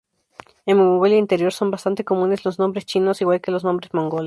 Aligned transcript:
En 0.69 0.77
Mongolia 0.79 1.19
Interior 1.23 1.53
son 1.53 1.69
bastante 1.69 2.03
comunes 2.03 2.43
los 2.43 2.57
nombres 2.57 2.87
chinos, 2.87 3.21
igual 3.21 3.39
que 3.39 3.51
los 3.51 3.63
nombres 3.63 3.93
mongoles. 3.93 4.19